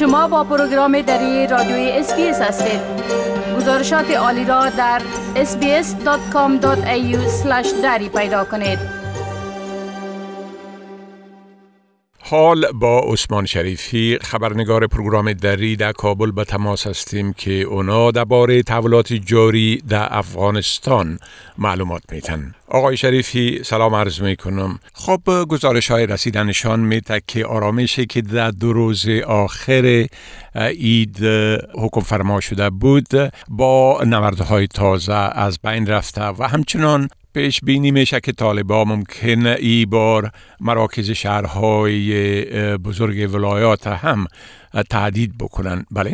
شما 0.00 0.28
با 0.28 0.44
پروگرام 0.44 1.00
دری 1.00 1.46
رادیوی 1.46 1.90
SBS 1.90 2.40
هستید. 2.40 2.80
گزارشات 3.56 4.10
عالی 4.10 4.44
را 4.44 4.68
در 4.68 5.02
sbs.com.au 5.34 7.16
دری 7.82 8.08
پیدا 8.08 8.44
کنید. 8.44 8.99
حال 12.30 12.72
با 12.72 13.00
عثمان 13.00 13.46
شریفی 13.46 14.18
خبرنگار 14.22 14.86
پروگرام 14.86 15.32
دری 15.32 15.76
در 15.76 15.92
کابل 15.92 16.30
به 16.30 16.44
تماس 16.44 16.86
هستیم 16.86 17.32
که 17.32 17.52
اونا 17.52 18.10
درباره 18.10 18.62
تحولات 18.62 19.12
جاری 19.12 19.82
در 19.88 20.08
افغانستان 20.18 21.18
معلومات 21.58 22.02
میتن 22.12 22.54
آقای 22.68 22.96
شریفی 22.96 23.60
سلام 23.64 23.94
عرض 23.94 24.20
می 24.20 24.36
کنم 24.36 24.78
خب 24.94 25.20
گزارش 25.48 25.90
های 25.90 26.06
رسیدنشان 26.06 26.80
میته 26.80 27.22
که 27.26 27.46
آرامشی 27.46 28.06
که 28.06 28.22
در 28.22 28.50
دو 28.50 28.72
روز 28.72 29.08
آخر 29.26 30.06
اید 30.54 31.24
حکم 31.74 32.00
فرما 32.00 32.40
شده 32.40 32.70
بود 32.70 33.32
با 33.48 34.02
نوردهای 34.06 34.66
تازه 34.66 35.14
از 35.14 35.58
بین 35.64 35.86
رفته 35.86 36.24
و 36.24 36.48
همچنان 36.48 37.08
پیش 37.34 37.60
بینی 37.66 37.90
میشه 37.90 38.20
که 38.20 38.32
طالبا 38.32 38.84
ممکن 38.84 39.46
ای 39.46 39.86
بار 39.86 40.22
مراکز 40.60 41.10
شهرهای 41.10 42.12
بزرگ 42.86 43.34
ولایات 43.34 43.86
هم 43.86 44.24
تعدید 44.90 45.30
بکنن. 45.40 45.84
بله؟ 45.90 46.10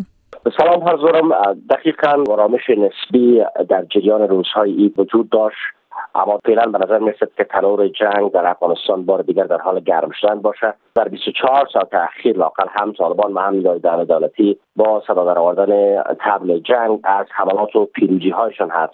سلام 0.59 0.89
حضورم. 0.89 1.29
دقیقا 1.71 2.25
آرامش 2.33 2.61
نسبی 2.71 3.43
در 3.69 3.85
جریان 3.85 4.29
روزهای 4.29 4.73
اید 4.73 4.99
وجود 4.99 5.31
داشت. 5.31 5.57
اما 6.15 6.39
فعلا 6.45 6.63
به 6.63 6.79
نظر 6.79 6.99
می‌رسد 6.99 7.29
که 7.37 7.45
تنور 7.45 7.89
جنگ 7.89 8.33
در 8.33 8.47
افغانستان 8.47 9.05
بار 9.07 9.23
دیگر 9.23 9.45
در 9.45 9.61
حال 9.61 9.81
گرم 9.81 10.11
شدن 10.21 10.43
باشه 10.43 10.75
در 10.95 11.09
24 11.09 11.69
ساعت 11.73 11.95
اخیر 11.95 12.37
لاقل 12.37 12.67
هم 12.81 12.93
طالبان 12.93 13.33
و 13.33 13.39
هم 13.39 13.55
نیروهای 13.55 14.05
دولتی 14.05 14.59
با 14.77 15.03
صدا 15.07 15.25
در 15.25 15.39
آوردن 15.39 16.03
تبل 16.21 16.59
جنگ 16.59 17.01
از 17.05 17.27
حملات 17.31 17.77
و 17.77 17.85
پیروزی 17.85 18.31
هایشان 18.31 18.71
حرف 18.71 18.93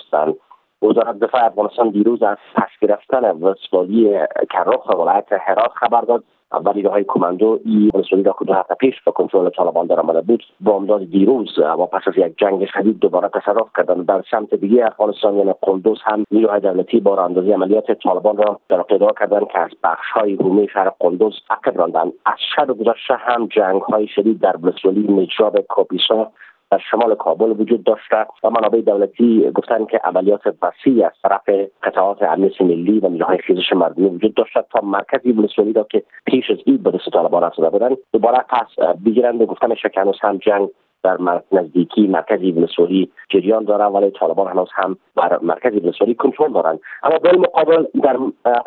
وزارت 0.83 1.19
دفاع 1.19 1.45
افغانستان 1.45 1.91
دیروز 1.91 2.23
از 2.23 2.37
پس 2.55 2.69
گرفتن 2.81 3.31
ولسوالی 3.31 4.19
کرخ 4.51 4.99
ولایت 4.99 5.27
هرات 5.31 5.71
خبر 5.75 6.01
داد. 6.01 6.25
و 6.65 6.73
نیروهای 6.75 7.05
کماندو 7.09 7.61
ای 7.65 7.91
ولسوالی 7.95 8.25
را 8.25 8.37
که 8.39 8.45
دو 8.45 8.53
هفته 8.53 8.75
پیش 8.75 8.95
به 9.07 9.13
کنترل 9.13 9.51
طالبان 9.51 9.87
در 9.87 10.01
آمده 10.01 10.21
بود. 10.21 10.45
با 10.61 10.73
امداد 10.73 11.05
دیروز 11.05 11.59
و 11.59 11.87
پس 11.87 12.03
از 12.07 12.15
یک 12.17 12.39
جنگ 12.39 12.65
شدید 12.75 12.99
دوباره 12.99 13.29
تصرف 13.29 13.69
کردن 13.77 14.03
در 14.03 14.23
سمت 14.31 14.55
دیگه 14.55 14.87
افغانستان 14.87 15.37
یعنی 15.37 15.55
قندوز 15.63 15.99
هم 16.05 16.25
نیروهای 16.31 16.61
دولتی 16.61 17.01
بار 17.01 17.21
اندازی 17.21 17.53
عملیات 17.53 17.93
طالبان 17.93 18.37
را 18.37 18.61
در 18.69 18.83
پیدا 18.83 19.09
کردن 19.21 19.45
که 19.45 19.59
از 19.59 19.71
بخش 19.85 20.11
های 20.15 20.37
رومی 20.37 20.69
شهر 20.69 20.93
قندوز 21.01 21.35
عقب 21.51 21.79
راندن 21.79 22.13
از 22.27 22.39
شب 22.57 22.67
گذشته 22.67 23.15
هم 23.15 23.47
جنگ 23.47 23.83
های 23.83 24.07
شدید 24.07 24.41
در 24.41 24.57
ولسوالی 24.57 25.13
نجراب 25.13 25.61
کاپیسا 25.61 26.31
در 26.73 26.81
شمال 26.91 27.15
کابل 27.15 27.51
وجود 27.61 27.85
داشته 27.85 28.27
و 28.45 28.51
منابع 28.51 28.81
دولتی 28.81 29.51
گفتن 29.55 29.85
که 29.85 30.01
عملیات 30.05 30.41
وسیع 30.47 31.07
از 31.07 31.13
طرف 31.23 31.69
قطعات 31.83 32.23
امنیت 32.23 32.61
ملی 32.61 32.99
و 32.99 33.09
نیروهای 33.09 33.39
خیزش 33.39 33.73
مردمی 33.73 34.09
وجود 34.09 34.35
داشته 34.35 34.65
تا 34.71 34.81
مرکزی 34.81 35.33
ولسوالی 35.33 35.73
را 35.73 35.87
که 35.91 36.03
پیش 36.27 36.51
از 36.51 36.57
این 36.67 36.77
به 36.77 36.91
دست 36.91 37.11
طالبان 37.13 37.43
رسیده 37.43 37.71
بودن 37.71 37.97
دوباره 38.13 38.45
پس 38.49 38.97
بگیرند 39.07 39.41
و 39.41 39.47
گفتن 39.47 39.75
هنوز 39.97 40.17
هم 40.21 40.37
جنگ 40.37 40.69
در 41.03 41.19
نزدیکی 41.53 42.07
مرکزی 42.07 42.53
ولسوالی 42.53 43.11
جریان 43.29 43.65
داره 43.65 43.85
ولی 43.85 44.11
طالبان 44.11 44.49
هنوز 44.49 44.69
هم 44.73 44.97
بر 45.17 45.39
مرکزی 45.43 45.79
ولسوالی 45.79 46.15
کنترل 46.15 46.53
دارند. 46.53 46.81
اما 47.03 47.19
بالمقابل 47.19 47.87
در 48.03 48.17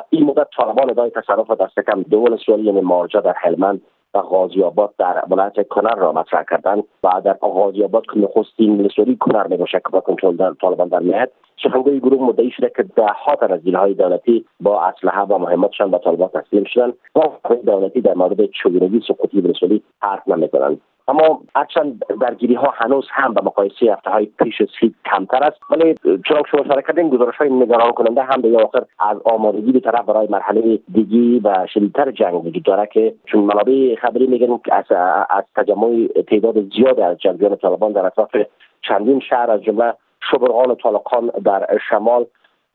این 0.10 0.26
مدت 0.26 0.48
طالبان 0.58 0.90
ادای 0.90 1.10
تصرف 1.10 1.52
دست 1.52 1.80
کم 1.80 2.02
دو 2.02 2.18
ولسوالی 2.18 2.64
یعنی 2.64 2.82
مارجا 2.82 3.20
در 3.20 3.34
هلمند 3.38 3.82
و 4.16 4.22
غازی 4.22 4.64
آباد 4.64 4.94
در 4.98 5.24
ولایت 5.30 5.68
کنر 5.68 5.96
را 5.96 6.12
مطرح 6.12 6.44
کردن 6.44 6.84
و 7.04 7.22
در 7.26 7.34
غازی 7.34 7.84
آباد 7.84 8.04
که 8.14 8.20
نخستین 8.20 8.80
ولسوالی 8.80 9.16
کنر 9.16 9.48
می 9.48 9.58
باشه 9.58 9.78
که 9.78 9.90
با 9.92 10.00
کنترل 10.00 10.36
در 10.36 10.54
طالبان 10.62 10.88
در 10.88 11.00
میاد 11.00 11.32
سخنگوی 11.64 12.00
گروه 12.00 12.22
مدعی 12.22 12.52
شده 12.52 12.72
که 12.78 12.84
ده 12.84 13.08
ها 13.26 13.36
تن 13.36 13.54
از 13.54 13.76
های 13.76 13.94
دولتی 13.94 14.46
با 14.60 14.82
اسلحه 14.82 15.22
و 15.22 15.38
مهماتشان 15.38 15.92
به 15.92 15.98
طالبان 15.98 16.30
تسلیم 16.30 16.64
شدن 16.64 16.94
و 17.16 17.22
دولتی 17.66 18.02
در 18.02 18.14
مورد 18.14 18.46
چگونگی 18.46 19.02
سقوطی 19.08 19.42
ولسوالی 19.42 19.84
حرف 20.02 20.28
نمی‌زنند. 20.28 20.82
اما 21.08 21.42
هرچند 21.56 22.06
درگیری 22.22 22.54
ها 22.54 22.74
هنوز 22.76 23.08
هم 23.12 23.34
به 23.34 23.42
مقایسه 23.42 23.94
هفته 23.94 24.10
های 24.10 24.26
پیش 24.26 24.62
سید 24.80 24.96
کمتر 25.06 25.44
است 25.44 25.60
ولی 25.70 25.96
چون 26.04 26.44
شما 26.52 26.62
اشاره 26.62 26.82
کردین 26.82 27.10
گزارش 27.10 27.36
های 27.36 27.50
نگران 27.50 27.92
کننده 27.92 28.24
هم 28.24 28.42
به 28.42 28.64
آخر 28.64 28.86
از 29.00 29.18
آمادگی 29.26 29.72
به 29.72 29.80
طرف 29.80 30.06
برای 30.06 30.28
مرحله 30.28 30.80
دیگی 30.94 31.42
و 31.44 31.68
شدیدتر 31.74 32.12
جنگ 32.12 32.46
وجود 32.46 32.64
داره 32.64 32.88
که 32.94 33.16
چون 33.26 33.44
منابع 33.44 33.96
خبری 33.96 34.28
میگن 34.28 34.58
که 34.58 34.76
از, 34.76 34.86
از 35.30 35.44
تجمع 35.56 36.08
تعداد 36.28 36.74
زیاد 36.76 37.00
از 37.00 37.18
جنگیان 37.18 37.56
طالبان 37.56 37.92
در 37.92 38.06
اطراف 38.06 38.36
چندین 38.82 39.20
شهر 39.20 39.52
از 39.52 39.64
جمله 39.64 39.94
شبرغان 40.32 40.72
و 40.72 40.76
طالقان 40.76 41.32
در 41.46 41.78
شمال 41.90 42.26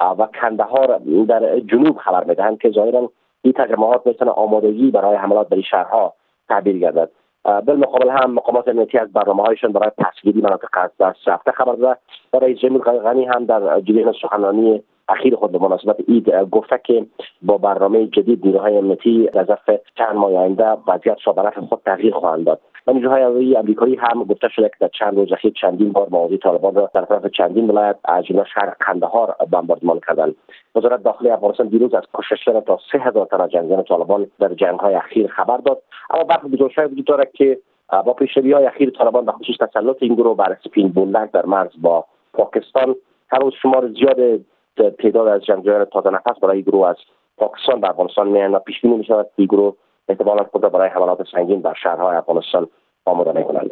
و 0.01 0.29
کندهار 0.41 1.01
در 1.29 1.59
جنوب 1.59 1.99
خبر 1.99 2.25
می‌دهند 2.25 2.59
که 2.59 2.71
ظاهرا 2.71 3.11
این 3.43 3.53
تجمعات 3.53 4.07
می‌تونه 4.07 4.31
آمادگی 4.31 4.91
برای 4.91 5.17
حملات 5.17 5.49
به 5.49 5.63
شهرها 5.63 6.15
تعبیر 6.49 6.79
گردد. 6.79 7.11
بالمقابل 7.45 8.09
هم 8.09 8.31
مقامات 8.31 8.69
امنیتی 8.69 8.99
از 8.99 9.13
برنامه 9.13 9.43
هایشان 9.43 9.73
برای 9.73 9.91
پسگیری 9.99 10.41
مناطق 10.41 10.69
از 10.73 10.91
دست 11.01 11.29
رفته. 11.29 11.53
خبر 11.53 11.75
داده 11.75 12.01
و 12.33 12.39
رئیس 12.39 12.59
جمهور 12.59 12.99
غنی 12.99 13.25
هم 13.25 13.45
در 13.45 13.81
جریان 13.81 14.15
سخنرانی 14.23 14.83
اخیر 15.11 15.37
خود 15.37 15.53
به 15.53 15.59
مناسبت 15.59 15.97
اید 16.09 16.31
گفته 16.31 16.81
که 16.85 17.07
با 17.43 17.59
برنامه 17.59 18.07
جدید 18.07 18.47
نیروهای 18.47 18.77
امنیتی 18.77 19.27
در 19.33 19.45
ظرف 19.45 19.71
چند 19.99 20.17
ماه 20.17 20.35
آینده 20.35 20.77
وضعیت 20.87 21.19
را 21.25 21.53
خود 21.69 21.81
تغییر 21.85 22.15
خواهند 22.15 22.45
داد. 22.45 22.61
و 22.87 22.93
نیروهای 22.93 23.57
امریکایی 23.57 23.97
هم 23.97 24.25
گفته 24.25 24.49
شده 24.49 24.69
که 24.69 24.75
در 24.81 24.89
چند 24.89 25.17
روز 25.17 25.33
اخیر 25.33 25.53
چندین 25.61 25.93
بار 25.93 26.09
مواضع 26.11 26.37
طالبان 26.37 26.75
را 26.75 26.91
در 26.95 27.05
طرف 27.05 27.27
چندین 27.27 27.71
ولایت 27.71 27.97
از 28.05 28.25
جمله 28.25 28.45
شهر 28.55 28.75
قندهار 28.81 29.35
بمباردمان 29.53 30.01
کردند. 30.07 30.35
وزارت 30.75 31.03
داخلی 31.03 31.31
افغانستان 31.31 31.69
دیروز 31.69 31.95
از 31.95 32.03
کشته 32.15 32.37
شدن 32.37 32.61
تا 32.61 32.79
سه 32.93 32.99
هزار 32.99 33.27
تن 33.27 33.41
از 33.41 33.51
جنگیان 33.51 33.83
طالبان 33.83 34.27
در 34.41 34.55
جنگ 34.55 34.81
های 34.81 34.95
اخیر 34.95 35.27
خبر 35.27 35.57
داد. 35.57 35.83
اما 36.11 36.25
برخی 36.25 36.49
گزارشهای 36.49 36.87
وجود 36.87 37.05
دارد 37.05 37.33
که 37.33 37.59
با 38.07 38.13
پیشروی 38.13 38.53
های 38.53 38.67
اخیر 38.67 38.91
طالبان 38.91 39.25
به 39.25 39.33
خصوص 39.33 39.57
تسلط 39.57 39.97
این 40.01 40.15
گروه 40.15 40.37
بر 40.37 40.57
سپین 40.65 40.89
بولدک 40.89 41.33
در 41.33 41.47
مرز 41.47 41.71
با 41.83 42.05
پاکستان 42.33 42.97
هنوز 43.29 43.53
شمار 43.63 43.89
زیاد 43.89 44.41
تعداد 44.77 45.29
از 45.29 45.45
جنگجویان 45.45 45.85
تازه 45.85 46.11
نفس 46.11 46.41
برای 46.43 46.63
گروه 46.63 46.89
از 46.89 46.97
پاکستان 47.37 47.81
به 47.81 47.89
افغانستان 47.89 48.29
میآیند 48.29 48.55
و 48.55 48.59
پیش 48.59 48.81
بینی 48.81 48.97
می‌شود 48.97 49.27
که 49.37 49.43
گروه 49.43 49.77
احتمالا 50.09 50.45
خود 50.45 50.63
برای 50.63 50.89
حملات 50.89 51.27
سنگین 51.33 51.63
بر 51.63 51.75
شهرهای 51.83 52.17
افغانستان 52.17 52.69
آماده 53.05 53.33
می‌کنند 53.33 53.71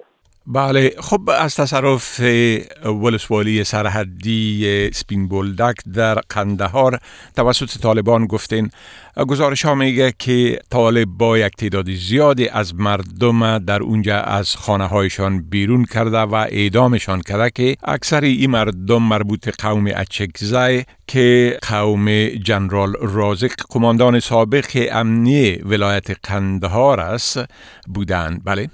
بله 0.50 0.94
خب 0.98 1.30
از 1.38 1.56
تصرف 1.56 2.20
ولسوالی 2.84 3.64
سرحدی 3.64 4.90
سپین 4.92 5.28
بولدک 5.28 5.76
در 5.94 6.14
قندهار 6.14 6.98
توسط 7.36 7.78
طالبان 7.78 8.26
گفتین 8.26 8.70
گزارش 9.28 9.64
ها 9.64 9.74
میگه 9.74 10.12
که 10.18 10.58
طالب 10.70 11.08
با 11.08 11.38
یک 11.38 11.52
تعداد 11.56 11.90
زیادی 11.90 12.48
از 12.48 12.74
مردم 12.74 13.58
در 13.58 13.82
اونجا 13.82 14.20
از 14.20 14.56
خانه 14.56 14.86
هایشان 14.86 15.42
بیرون 15.42 15.84
کرده 15.84 16.18
و 16.18 16.34
اعدامشان 16.34 17.20
کرده 17.22 17.50
که 17.50 17.76
اکثر 17.84 18.20
این 18.20 18.50
مردم 18.50 19.02
مربوط 19.02 19.48
قوم 19.62 19.90
اچکزای 19.96 20.84
که 21.06 21.58
قوم 21.62 22.28
جنرال 22.28 22.94
رازق 23.00 23.52
کماندان 23.68 24.20
سابق 24.20 24.88
امنی 24.92 25.52
ولایت 25.54 26.26
قندهار 26.28 27.00
است 27.00 27.40
بودند. 27.94 28.42
بله. 28.44 28.68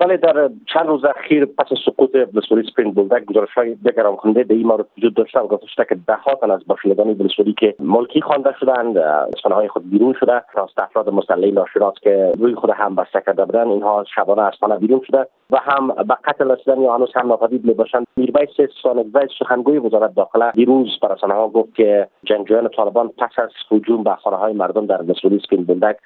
بله 0.00 0.16
در 0.16 0.50
چند 0.66 0.86
روز 0.86 1.04
اخیر 1.04 1.44
پس 1.44 1.66
سقوط 1.86 2.14
ولسوالی 2.34 2.70
سپین 2.70 2.94
بولدک 2.94 3.24
گزارش 3.24 3.48
های 3.56 3.76
نگران 3.84 4.16
کننده 4.16 4.44
به 4.44 4.54
این 4.54 4.66
مورد 4.66 4.86
وجود 4.98 5.14
داشته 5.14 5.40
و 5.40 5.46
گفته 5.46 5.66
شده 5.66 5.84
که 5.84 5.94
ده 5.94 6.36
تن 6.40 6.50
از 6.50 6.60
باشندگان 6.66 7.08
ولسوالی 7.08 7.52
که 7.52 7.74
ملکی 7.80 8.20
خوانده 8.20 8.54
شدند 8.60 8.98
از 8.98 9.52
های 9.52 9.68
خود 9.68 9.90
بیرون 9.90 10.14
شده. 10.20 10.42
راست 10.54 10.78
افراد 10.78 11.08
مسلح 11.08 11.50
ناشناس 11.50 11.94
که 12.02 12.32
روی 12.38 12.54
خود 12.54 12.70
هم 12.70 12.94
بسته 12.94 13.22
کرده 13.26 13.44
بودند 13.44 13.68
اینها 13.68 14.04
شبانه 14.14 14.42
از 14.42 14.52
خانه 14.60 14.78
بیرون 14.78 15.00
شده 15.06 15.26
و 15.50 15.56
هم 15.56 15.86
به 15.86 16.16
قتل 16.24 16.50
رسیدن 16.50 16.80
یا 16.80 16.94
هنوز 16.94 17.10
هم 17.14 17.26
ناپدید 17.26 17.64
می‌باشند. 17.64 18.06
میرویس 18.16 18.70
ستانکزی 18.82 19.34
سخنگوی 19.38 19.78
وزارت 19.78 20.14
داخله 20.14 20.50
دیروز 20.50 20.88
بر 21.02 21.16
ها 21.30 21.48
گفت 21.48 21.74
که 21.74 22.08
جنگجویان 22.24 22.68
طالبان 22.68 23.08
پس 23.08 23.38
از 23.38 23.50
هجوم 23.70 24.02
به 24.02 24.14
خانه 24.14 24.36
های 24.36 24.52
مردم 24.52 24.86
در 24.86 25.02
ولسوالی 25.02 25.40
سپین 25.46 25.64
بولدک 25.64 25.96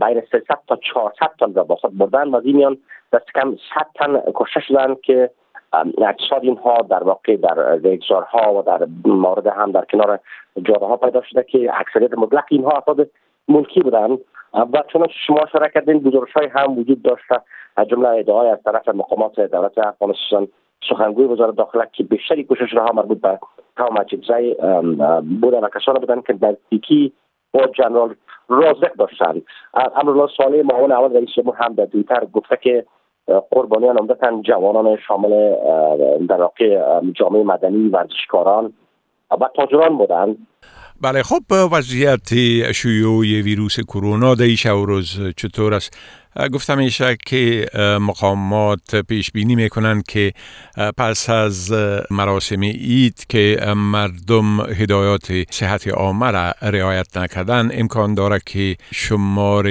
بین 0.00 0.20
300 0.20 0.58
تا 0.68 0.78
400 0.92 1.30
تن 1.40 1.54
را 1.54 1.64
با 1.64 1.76
خود 1.76 1.98
بردن 1.98 2.28
و 2.28 2.40
میان 2.44 2.78
دست 3.12 3.26
کم 3.34 3.50
100 3.50 3.86
تن 3.94 4.22
کشته 4.34 4.60
شدند 4.60 5.00
که 5.00 5.30
اجساد 6.08 6.42
اینها 6.42 6.78
در 6.90 7.04
واقع 7.04 7.36
در 7.36 7.78
ریگزارها 7.78 8.54
و 8.54 8.62
در 8.62 8.86
مورد 9.04 9.46
هم 9.46 9.72
در 9.72 9.84
کنار 9.84 10.18
جاده 10.62 10.86
ها 10.86 10.96
پیدا 10.96 11.22
شده 11.22 11.42
که 11.42 11.70
اکثریت 11.74 12.14
مطلق 12.18 12.44
اینها 12.50 12.70
افراد 12.70 13.10
ملکی 13.48 13.80
بودند 13.80 14.18
و 14.54 14.82
چون 14.92 15.06
شما 15.26 15.38
اشاره 15.38 15.70
کردین 15.74 15.98
گزارش 15.98 16.32
های 16.32 16.46
هم 16.46 16.78
وجود 16.78 17.02
داشته 17.02 17.40
از 17.76 17.88
جمله 17.88 18.08
ادعای 18.08 18.50
از 18.50 18.58
طرف 18.64 18.88
مقامات 18.88 19.40
دولت 19.40 19.78
افغانستان 19.78 20.48
سخنگوی 20.88 21.24
وزارت 21.24 21.56
داخله 21.56 21.88
که 21.92 22.02
بیشتری 22.02 22.44
کوشش 22.44 22.72
ها 22.72 22.92
مربوط 22.92 23.20
به 23.20 23.38
قوم 23.76 23.96
اچکزای 23.96 24.54
بودن 25.40 25.60
و 25.60 25.68
کسان 25.68 25.94
بودن 25.94 26.20
که 26.20 26.38
نزدیکی 26.42 27.12
با 27.52 27.66
جنرال 27.66 28.14
رازق 28.48 28.92
داشتن 28.98 29.42
امرالله 29.74 30.28
صالح 30.36 30.62
معاون 30.64 30.92
اول 30.92 31.16
رئیس 31.16 31.28
جمهور 31.36 31.56
هم 31.56 31.74
در 31.74 31.86
تویتر 31.86 32.24
گفته 32.32 32.56
که 32.56 32.84
قربانیان 33.50 33.98
عمدتا 33.98 34.42
جوانان 34.42 34.96
شامل 34.96 35.54
در 36.28 36.40
واقع 36.40 37.00
جامعه 37.12 37.42
مدنی 37.42 37.88
ورزشکاران 37.88 38.72
و 39.30 39.48
تاجران 39.54 39.98
بودند. 39.98 40.46
بله 41.02 41.22
خب 41.22 41.42
وضعیت 41.72 42.34
شیوع 42.72 43.20
ویروس 43.20 43.80
کرونا 43.80 44.34
در 44.34 44.72
و 44.72 44.84
روز 44.86 45.34
چطور 45.36 45.74
است؟ 45.74 45.98
گفتم 46.54 46.78
میشه 46.78 47.16
که 47.26 47.66
مقامات 48.00 48.96
پیش 49.08 49.30
بینی 49.30 49.54
می‌کنند 49.54 50.02
که 50.02 50.32
پس 50.98 51.30
از 51.30 51.72
مراسم 52.10 52.60
اید 52.60 53.26
که 53.28 53.56
مردم 53.76 54.60
هدایات 54.60 55.32
صحت 55.50 55.88
عامه 55.88 56.30
را 56.30 56.52
رعایت 56.62 57.16
نکردن 57.16 57.68
امکان 57.72 58.14
داره 58.14 58.38
که 58.46 58.76
شمار 58.92 59.66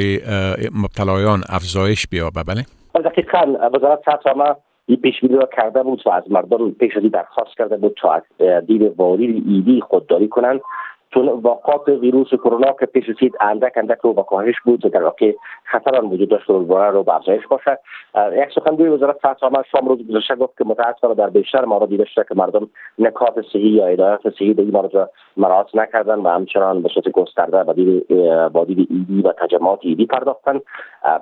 مبتلایان 0.75 1.44
افزایش 1.50 2.07
بیابه 2.07 2.44
بله؟ 2.44 2.66
دقیقا 2.95 3.69
وزارت 3.74 4.00
صحت 4.06 4.27
عامه 4.27 4.56
این 4.86 4.98
پیش 5.01 5.22
بینی 5.22 5.36
را 5.36 5.50
کرده 5.57 5.84
بود 5.84 6.01
و 6.06 6.10
از 6.10 6.24
مردم 6.30 6.72
پیش 6.72 6.98
از 6.98 7.04
درخواست 7.12 7.57
کرده 7.57 7.77
بود 7.77 7.98
تا 8.01 8.22
دید 8.60 8.81
وارد 8.98 9.19
ایدی 9.22 9.81
خودداری 9.81 10.27
کنند. 10.27 10.62
چون 11.13 11.28
واقعات 11.28 11.90
ویروس 11.90 12.28
کرونا 12.28 12.72
که 12.80 12.86
پیش 12.86 13.10
رسید 13.10 13.34
اندک 13.40 13.72
اندک 13.75 13.98
رو 14.02 14.13
با 14.13 14.24
کاهش 14.24 14.56
بود 14.66 14.80
در 14.80 15.04
واقع 15.04 15.34
خطر 15.63 15.96
آن 15.96 16.06
وجود 16.06 16.30
داشت 16.30 16.50
روزانه 16.50 16.90
رو 16.90 17.04
به 17.04 17.16
افزایش 17.16 17.48
باشد. 17.48 17.78
یک 18.34 18.50
سخنگوی 18.56 18.88
وزارت 18.90 19.18
صحت 19.22 19.44
عامه 19.44 19.63
شام 19.72 19.88
روز 19.88 20.08
گذشته 20.08 20.36
گفت 20.36 20.58
که 20.58 20.63
متاسفانه 20.63 21.16
در 21.16 21.30
بیشتر 21.30 21.66
مورد 21.66 21.90
دیده 21.90 22.06
شده 22.06 22.25
که 22.30 22.36
مردم 22.36 22.69
نکات 23.00 23.42
صحی 23.54 23.69
یا 23.69 23.88
هدایات 23.88 24.30
صحی 24.40 24.54
به 24.54 24.62
این 24.62 24.72
مورد 24.72 25.10
مراعات 25.38 25.75
نکردن 25.75 26.19
و 26.19 26.30
همچنان 26.30 26.81
به 26.81 26.90
صورت 26.90 27.10
گسترده 27.10 27.63
با 28.50 28.63
دید 28.66 28.88
ایدی 28.90 29.22
و 29.22 29.31
تجمعات 29.31 29.80
ایدی 29.81 30.06
پرداختن 30.06 30.60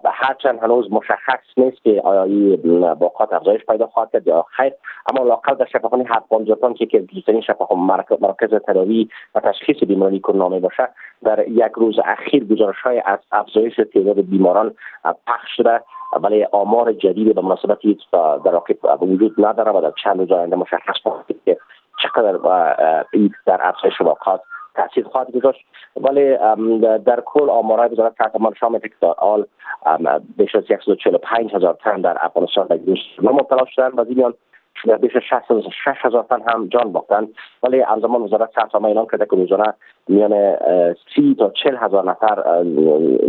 هرچند 0.05 0.59
هنوز 0.63 0.91
مشخص 0.91 1.39
نیست 1.57 1.83
که 1.83 2.01
آیا 2.03 2.23
این 2.23 2.81
واقعات 2.81 3.33
افزایش 3.33 3.65
پیدا 3.65 3.87
خواهد 3.87 4.11
کرد 4.11 4.27
یا 4.27 4.45
خیر 4.57 4.73
اما 5.13 5.25
لاقل 5.25 5.55
در 5.55 5.65
شفاخانه 5.65 6.03
حق 6.03 6.77
که 6.77 6.85
که 6.85 6.99
بیشترین 6.99 7.41
شفاخانه 7.41 7.81
مرکز 8.21 8.53
تداوی 8.67 9.09
و 9.35 9.39
تشخیص 9.39 9.78
که 9.79 9.85
بیماری 9.85 10.19
کرونا 10.19 10.49
می 10.49 10.59
باشه 10.59 10.89
در 11.23 11.47
یک 11.47 11.71
روز 11.75 11.99
اخیر 12.05 12.45
گزارش 12.45 12.81
های 12.83 13.01
از 13.05 13.19
افزایش 13.31 13.75
تعداد 13.93 14.21
بیماران 14.21 14.75
پخش 15.27 15.49
شده 15.57 15.81
ولی 16.23 16.43
آمار 16.43 16.93
جدید 16.93 17.35
به 17.35 17.41
مناسبت 17.41 17.77
در 18.45 18.59
وجود 19.01 19.45
نداره 19.45 19.71
و 19.71 19.81
در 19.81 19.93
چند 20.03 20.19
روز 20.19 20.31
آینده 20.31 20.55
مشخص 20.55 20.95
که 21.45 21.57
چقدر 22.03 22.37
در 23.45 23.59
افزایش 23.67 24.01
واقعات 24.01 24.41
تاثیر 24.75 25.03
خواهد 25.03 25.31
گذاشت. 25.31 25.65
ولی 25.95 26.37
در 26.97 27.23
کل 27.25 27.49
آمارهای 27.49 27.89
وزارت 27.89 28.13
صحت 28.17 28.53
شامل 28.59 28.79
که 28.79 28.89
در 29.01 29.13
حال 29.17 29.45
بیش 30.37 30.55
از 30.55 30.63
145 30.85 31.55
هزار 31.55 31.77
تن 31.83 32.01
در 32.01 32.17
افغانستان 32.21 32.67
ویروس 32.69 32.99
مبتلا 33.21 33.65
شدن 33.65 33.89
و 33.89 34.05
بیش 35.01 35.15
از 35.15 35.21
6 35.21 36.05
هزار 36.05 36.25
تن 36.29 36.41
هم 36.47 36.67
جان 36.67 36.91
باختن. 36.91 37.27
ولی 37.63 37.81
همزمان 37.81 38.21
وزارت 38.21 38.49
صحت 38.55 38.75
عامه 38.75 38.87
اعلام 38.87 39.07
کرده 39.11 39.25
که 39.25 39.35
روزانه 39.35 39.73
میان 40.07 40.55
30 41.15 41.35
تا 41.39 41.51
40 41.63 41.77
هزار 41.77 42.09
نفر 42.09 42.35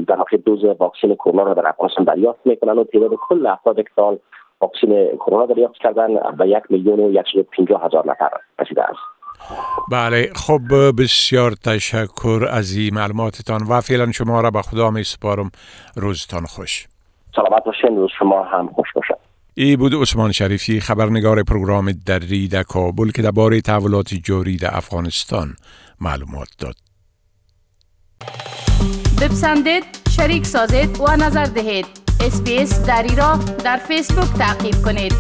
در 0.06 0.17
واقع 0.17 0.37
دوز 0.37 0.64
واکسن 0.64 1.14
کرونا 1.14 1.43
را 1.43 1.55
در 1.55 1.69
افغانستان 1.69 2.05
دریافت 2.05 2.41
می‌کنن 2.44 2.79
و 2.79 2.85
تعداد 2.85 3.11
کل 3.29 3.47
افرادی 3.47 3.82
که 3.82 3.91
سال 3.97 4.19
واکسن 4.61 5.17
کرونا 5.17 5.47
دریافت 5.47 5.79
کردن 5.79 6.08
به 6.38 6.49
یک 6.49 6.62
میلیون 6.70 7.00
و 7.00 7.23
پنجاه 7.58 7.85
هزار 7.85 8.11
نفر 8.11 8.31
رسیده 8.58 8.82
است. 8.82 9.00
بله 9.93 10.31
خب 10.37 10.61
بسیار 11.02 11.50
تشکر 11.50 12.47
از 12.50 12.76
این 12.76 12.94
معلوماتتان 12.94 13.61
و 13.70 13.81
فعلا 13.81 14.12
شما 14.12 14.41
را 14.41 14.50
به 14.50 14.62
خدا 14.62 14.91
می 14.91 15.05
سپارم. 15.05 15.50
روزتان 15.97 16.43
خوش. 16.44 16.87
سلامت 17.37 17.64
باشین 17.64 17.97
روز 17.97 18.11
شما 18.19 18.44
هم 18.44 18.67
خوش 18.67 18.93
باشد. 18.94 19.30
ای 19.55 19.76
بود 19.76 19.94
عثمان 19.94 20.32
شریفی 20.32 20.81
خبرنگار 20.81 21.43
پروگرام 21.43 21.93
دری 21.93 22.49
در 22.49 22.62
کابل 22.62 23.11
که 23.11 23.23
درباره 23.23 23.61
تحولات 23.61 24.14
جاری 24.14 24.56
در 24.56 24.76
افغانستان 24.76 25.56
معلومات 26.00 26.49
داد. 26.58 26.76
بپسندید، 29.20 29.85
شریک 30.11 30.47
سازید 30.47 31.00
و 31.00 31.17
نظر 31.17 31.44
دهید. 31.44 31.87
اسپیس 32.20 32.81
دری 32.81 33.17
را 33.17 33.37
در 33.64 33.76
فیسبوک 33.76 34.38
تعقیب 34.38 34.75
کنید. 34.85 35.14